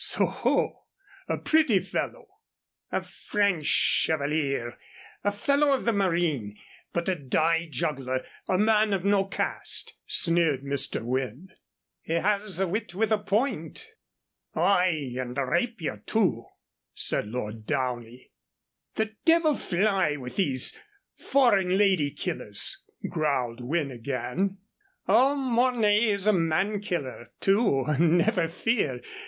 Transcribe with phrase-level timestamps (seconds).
[0.03, 0.85] "Soho!
[1.27, 2.25] a pretty fellow."
[2.91, 4.79] "A French chevalier
[5.23, 6.57] a fellow of the Marine;
[6.91, 11.03] but a die juggler a man of no caste," sneered Mr.
[11.03, 11.49] Wynne.
[12.01, 13.89] "He has a wit with a point."
[14.55, 16.45] "Ay, and a rapier, too,"
[16.95, 18.31] said Lord Downey.
[18.95, 20.75] "The devil fly with these
[21.19, 24.57] foreign lady killers," growled Wynne again.
[25.07, 29.01] "Oh, Mornay is a man killer, too, never fear.